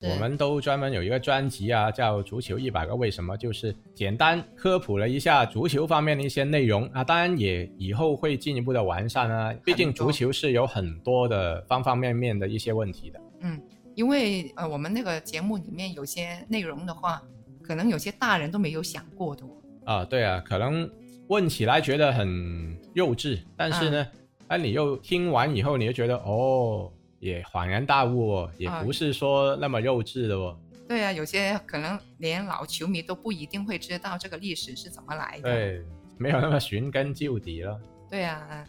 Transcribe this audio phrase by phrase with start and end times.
[0.00, 7.02] 是我们都专门有一个专辑啊，叫《足球一百个为什么》，就是简单科普了一下足球方面的一些内容啊。
[7.02, 13.20] 当然也以后会进一步的完善啊，毕竟足球是有很多的方方面面的一些问题的。
[13.40, 13.60] 嗯，
[13.96, 17.20] 因为呃，我们那个节目里面有些内容的话，
[17.60, 19.48] 可能有些大人都没有想过的哦。
[19.84, 20.88] 啊，对啊，可能
[21.26, 24.06] 问起来觉得很幼稚，但是呢，
[24.46, 26.88] 哎、你又听完以后，你就觉得哦，
[27.20, 30.58] 也恍然大悟哦，也啊不是说那么幼稚的哦。
[30.88, 35.42] 对啊，有些可能连老球迷都不一定会知道这个历史是怎么来的。
[35.42, 35.82] 对，
[36.16, 37.78] 没有那么寻根究底了。
[38.08, 38.64] 对啊，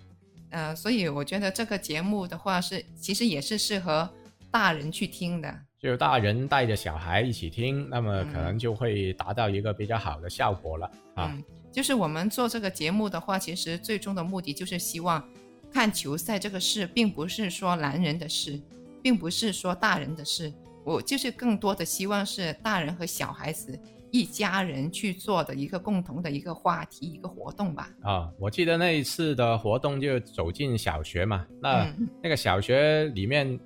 [0.49, 4.09] 呃，所以我觉得这个节目的话是，其实也是适合
[4.51, 5.59] 大人去听的。
[5.79, 11.31] 就大人带着小孩一起听，那么可嗯能就会达到一个比较好的效果了啊。
[11.33, 11.41] 嗯，
[11.71, 15.23] 就是我们做这个节目的话，其实最终的目的就是希望
[15.71, 18.59] 看球赛这个事，并不是说男人的事，
[19.01, 20.51] 并不是说大人的事。
[20.85, 23.77] 我就是更多的希望是大人和小孩子
[24.11, 27.89] 一家人去做的一个共同的一个话题、一个活动吧。
[28.01, 33.59] 啊，我记得那一次的活动就走进小学嘛，那、嗯那个小学里面，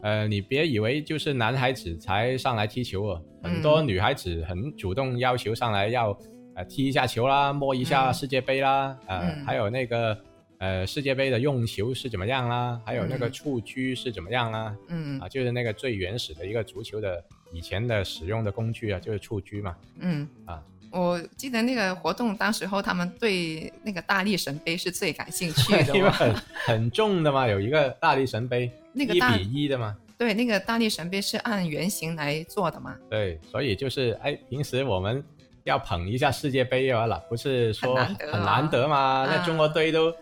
[0.00, 6.18] 呃，你别以为就是男孩子才上来踢球哦，很多嗯女孩子很主动要求上来要
[6.56, 10.18] 呃踢一下球啦，摸一下嗯世界杯啦，呃，嗯还有那个
[10.64, 20.62] 呃世界杯的用球是怎么样啦，还有那个嗯触狙是怎么样啦，嗯啊，就是那个最原始的一个足球的以前的使用的工具啊，就是蹴鞠嘛，嗯啊。
[20.90, 26.12] 我记得那个活动，当时候他们对那个大力神杯是最感兴趣的 因为哦。
[26.12, 26.34] 很
[26.66, 32.96] 很重的嘛，有一个大力神杯，一那个一比一的嘛，对，那个大力神杯是按原型来做的嘛。
[33.10, 35.22] 对，所以就是哎，平时我们
[35.64, 39.26] 要捧一下世界杯完了，不是说很难得嘛？
[39.28, 40.14] 那啊中国队都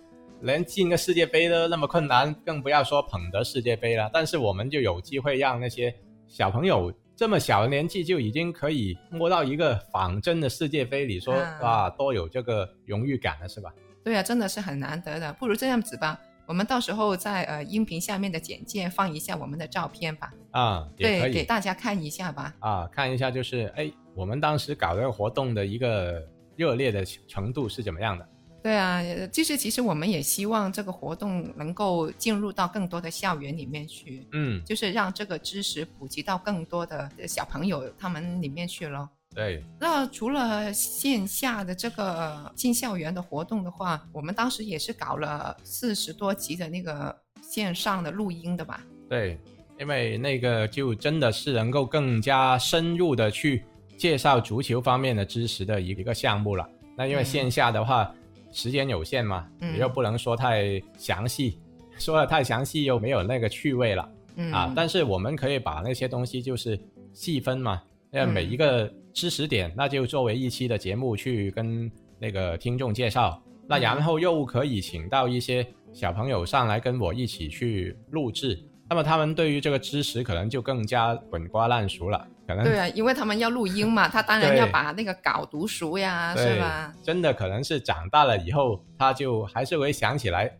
[0.42, 4.10] 连进个世界杯都那么困难，更不要说捧得世界杯了。
[4.12, 5.94] 但是我们就有机会让那些
[6.28, 13.72] 小朋友这么小的年纪就已经可以摸到一个仿真的世界杯，你说啊哇，多有这个荣誉感了，是吧？
[14.02, 15.32] 对啊，真的是很难得的。
[15.34, 22.52] 不如这样子吧，我们到时候在呃音频下面的简介放一下我们的照片吧，啊，对，给大家看一下吧。
[22.58, 26.20] 啊，看一下就是哎，我们当时搞这个活动的一个
[26.56, 28.28] 热烈的程度是怎么样的？
[28.62, 39.08] 对啊，呃就是其实我们也希望这个活动能够进入到更多的校园里面去，嗯，就是让这个知识普及到更多的小朋友他们里面去咯。
[39.34, 48.84] 对，那除了线下的这个进校园的活动的话，我们当时也是搞了四十多集的那个线上的录音的吧？
[49.08, 49.40] 对，
[49.80, 53.64] 因为那个就真的是能够更加深入的去
[53.96, 56.68] 介绍足球方面的知识的一个项目了。
[56.94, 58.14] 那因为嗯线下的话，
[58.52, 59.74] 时间有限嘛，嗯。
[59.74, 61.58] 你又不能说太详细，
[61.98, 64.52] 说的太详细又没有那个趣味了、嗯。
[64.52, 64.72] 啊。
[64.76, 66.78] 但是我们可以把那些东西就是
[67.12, 73.42] 细分嘛，那每一个知识点，那就作为一期的节目去跟那个听众介绍。
[73.66, 78.60] 那然后又可以请到一些小朋友上来跟我一起去录制，
[78.90, 86.92] 那么他们对于这个知识可能就更加滚瓜烂熟了，可能对啊，因为他们要录音嘛，他当然要把那个稿读熟呀，是吧？
[87.02, 90.50] 真的可能是长大了以后，他就还是会想起来，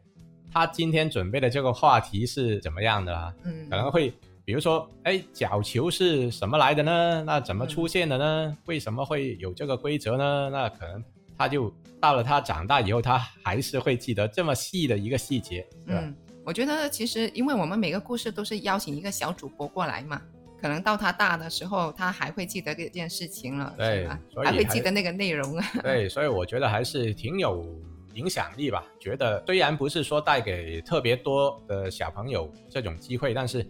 [0.53, 3.33] 他今天准备的这个话题是怎么样的啊？
[3.45, 4.13] 嗯，可能会
[4.45, 7.23] 比如说，哎，角球是什么来的呢？
[7.27, 8.57] 那怎么出现的呢？
[8.67, 10.51] 为什么会有这个规则呢？
[10.51, 11.03] 那可能
[11.39, 16.01] 他就到了他长大以后，他还是会记得这么细的一个细节，对吧？
[16.05, 16.15] 嗯，
[16.45, 20.21] 我觉得其实因为我们每个故事都是邀请一个小主播过来嘛，
[20.63, 24.07] 可能到他大的时候，他还会记得这件事情了，对
[24.45, 25.67] 还会记得那个内容啊。
[25.83, 27.67] 对， 所以我觉得还是挺有
[28.15, 28.85] 影响力吧。
[29.01, 33.67] 觉得虽然不是说带给特别多的小朋友这种机会，但是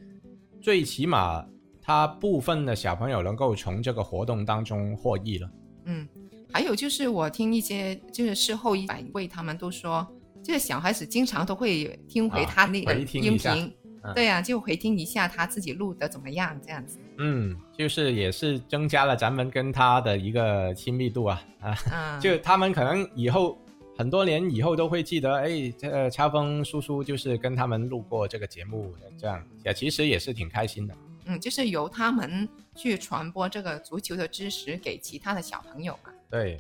[0.61, 1.43] 最起码
[1.81, 5.51] 他部分的小朋友能够从这个活动当中获益了。
[5.87, 6.07] 嗯，
[6.53, 10.07] 还有就是我听一些就是事后一百位他们都说，
[10.45, 13.75] 这个小孩子经常都会听回啊他那个音频，
[14.05, 16.99] 嗯对啊，就回听一下他自己录的怎么样，这样子。
[17.19, 21.71] 嗯，就是也是增加了咱们跟他的一个亲密度啊啊。
[21.91, 23.57] 啊，就他们可能以后
[23.97, 30.95] 很多年以后都会记得，哎，这个超峰叔叔就是跟他们录过这个节目的，这样也其实也是挺开心的。
[31.27, 36.11] 嗯，就是由他们去传播这个足球的知识给其他的小朋友嘛。
[36.29, 36.59] 对，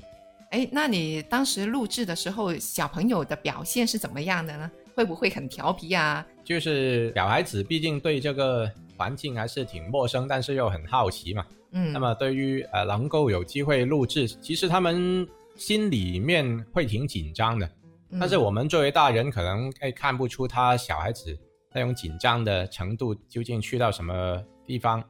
[0.53, 4.71] 哎，那你当时录制的时候，小朋友的表现是怎么样的呢？
[4.95, 6.27] 会不会很调皮啊？
[6.45, 11.45] 就是小孩子毕竟对这个环境还是挺陌生，但是又很好奇嘛。
[11.73, 17.67] 嗯，那么对于呃能够有机会录制，其实他们心里面会挺紧张的。
[18.11, 21.35] 嗯但是我们作为大人，可能哎看不出他小孩子
[21.73, 25.01] 那种紧张的程度究竟去到什么地方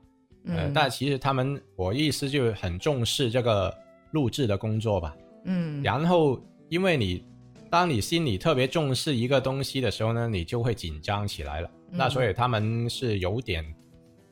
[0.47, 3.77] 呃，嗯但其实他们，我意思就很重视这个
[4.13, 5.17] 录制的工作吧。
[5.45, 7.25] 嗯然后，因为你
[7.73, 11.71] 当你心里特别重视一个东西的时候呢，你就会紧张起来了。
[11.91, 13.65] 嗯那所以他们是有点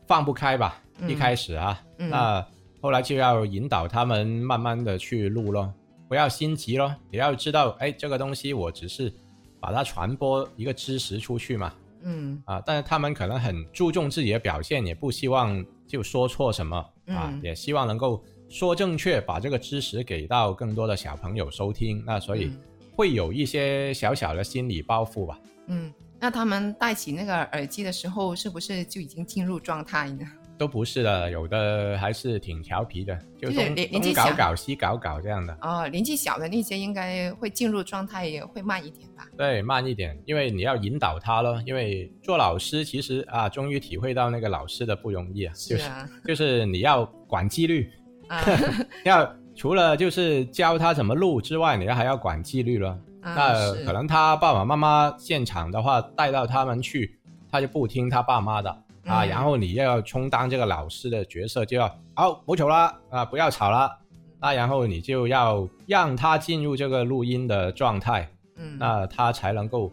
[0.06, 2.46] 放不开吧，嗯一开始啊，嗯那
[2.82, 5.72] 后来就要引导他们慢慢的去录咯，
[6.06, 6.94] 不要心急咯。
[7.10, 9.10] 你要知道，哎，这个东西我只是
[9.58, 11.72] 把它传播一个知识出去嘛，
[12.02, 16.76] 嗯啊，但是他们可能很注重自己的表现，也不希望就说错什么
[17.06, 22.04] 啊，嗯也希望能够说正确，把这个知识给到更多的小朋友收听。
[22.06, 22.60] 那所以嗯
[22.94, 25.38] 会有一些小小的心理包袱吧。
[25.68, 30.26] 嗯，那他们戴起那个耳机的时候，是不是就已经进入状态呢？
[30.58, 35.56] 都不是的，有的还是挺调皮的，就就是东年年纪搞搞西搞搞这样的。
[35.62, 39.26] 哦，年纪小的那些应该会进入状态，也会慢一点吧？
[39.38, 41.62] 对，慢一点，因为你要引导他咯。
[41.64, 47.90] 因为做老师其实啊，终于体会到那个老师的不容易啊，就是啊，就是你要管纪律，
[48.28, 48.44] 啊
[49.06, 52.98] 要除了就是教他怎么录之外，你还要管纪律了。
[53.20, 57.20] 啊那可能他爸爸妈妈现场的话，带到他们去，
[57.50, 58.70] 他就不听他爸妈的
[59.04, 59.22] 啊。
[59.22, 63.94] 嗯然后你要充当这个老师的角色，就要好不吵了啊，不要吵了。
[64.40, 68.26] 那然后你就要让他进入这个录音的状态，
[68.56, 69.92] 嗯那他才能够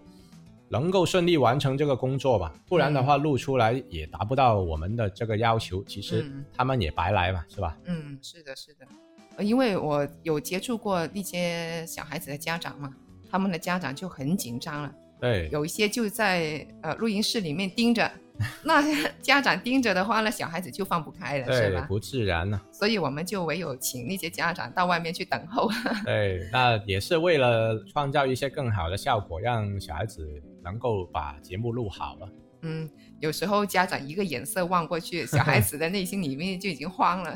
[0.70, 2.54] 能够顺利完成这个工作吧。
[2.70, 7.78] 不然的话，录出来也达不到我们的这个要求，其实嗯他们也白来嘛，是吧？
[7.84, 9.07] 嗯，是的，是的，呃
[9.40, 12.94] 因为我有接触过那些小孩子的家长嘛，
[13.30, 18.10] 他们的家长就很紧张了，对，有一些就在呃录音室里面盯着，
[18.64, 18.82] 那
[19.22, 21.86] 家长盯着的话，那小孩子就放不开了，是对，吧？
[21.88, 25.70] 不自然呢、所以我们就唯有请那些家长到外面去等候。
[26.06, 30.26] 对， 那也是为了创造一些更好的效果，让小孩子
[30.64, 32.30] 能够把节目录好了。
[32.64, 37.36] 嗯，有时候家长一个眼色望过去，小孩子的内心里面就已经慌了。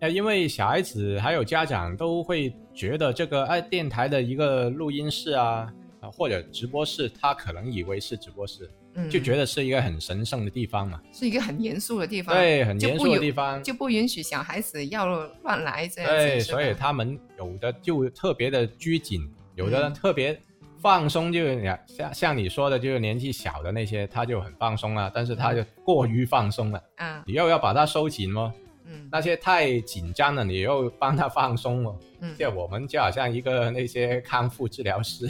[0.00, 11.00] 呃，因为小孩子还有家长都会觉得这个哎电台的一个录音室啊啊或者直播室，他可能以为是直播室，嗯，就觉得是一个很神圣的地方嘛。
[11.12, 13.62] 是一个很严肃的地方，对，很严肃的地方。
[13.62, 15.06] 就不允许小孩子要
[15.42, 16.16] 乱来这样子。
[16.16, 20.38] 对，所以他们有的就特别的拘谨，有的嗯特别
[20.78, 28.52] 放松，就是像像你说的，就是年纪小的那些，他就很放松了，但是他就过于放松了，啊，你又要把它收紧哦。
[28.86, 31.98] 嗯那些太紧张了，你又帮他放松了。
[32.20, 35.26] 嗯就我们就好像一个那些康复治疗师，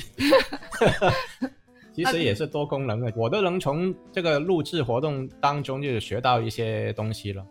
[1.92, 7.46] 其实也是多功能的，我都能从这个录制活动当中就是学到一些东西了。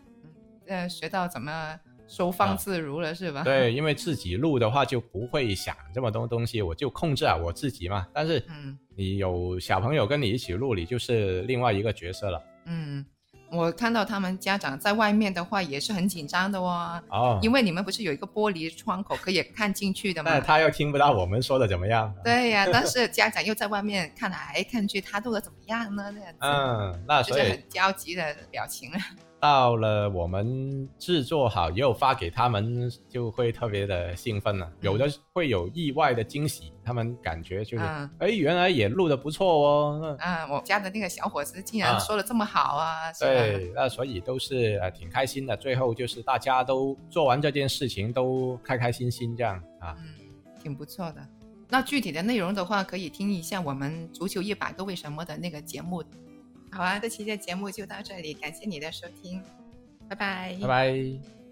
[0.68, 3.42] 呃，学到怎么收放自如了，是吧？
[3.42, 8.08] 啊对，因为自己录的话就不会想这么多东西，我就控制好我自己嘛。
[8.13, 12.42] 但是嗯你有小朋友跟你一起录，你就是另外一个角色了。
[12.66, 13.06] 嗯，
[13.56, 20.31] 我看到他们家长在外面的话也是很紧张的哦，哦，因为你们不是有一个玻璃窗口可以看进去的吗？
[20.34, 22.13] 那他又听不到我们说的怎么样。
[22.24, 26.13] 对呀、 但是家长又在外面看来看去，他做的怎么样呢？
[26.13, 28.98] 这样子，嗯，那所以就是很焦急的表情了。
[29.46, 34.68] 到了我们制作好以后发给他们，就会特别的兴奋了。
[34.82, 40.00] 有的会有意外的惊喜，他们感觉就是，哎、嗯原来也录的不错哦。
[40.02, 43.14] 嗯啊，我家的那个小伙子竟啊然说的这么好啊？
[43.20, 45.56] 对，那所以都是呃挺开心的。
[45.56, 49.96] 最后就是大家都做完这件事情，都开开心心这样啊。
[50.00, 50.06] 嗯，
[50.60, 51.22] 挺不错的。
[51.70, 56.04] 那具体的内容的话，可以听一下我们《足球一百个为什么》的那个节目。
[56.75, 59.41] 好啊，这期的节目就到这里，感谢你的收听，
[60.10, 60.58] 拜拜。
[60.62, 61.45] 拜拜。